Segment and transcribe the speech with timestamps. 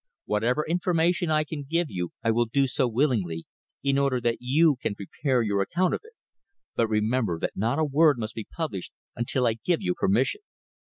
[0.25, 3.45] Whatever information I can give you I will do so willingly,
[3.83, 6.13] in order that you can prepare your account of it,
[6.75, 10.41] but remember that not a word must be published until I give you permission."